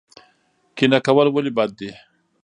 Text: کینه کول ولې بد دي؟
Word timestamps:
کینه 0.75 0.99
کول 1.05 1.27
ولې 1.31 1.51
بد 1.57 1.69
دي؟ 1.79 1.91